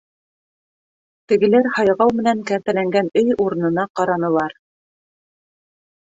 Тегеләр 1.31 1.69
һайғау 1.75 2.13
менән 2.21 2.41
кәртәләнгән 2.53 3.13
өй 3.23 3.31
урынына 3.45 3.87
ҡаранылар: 4.01 4.59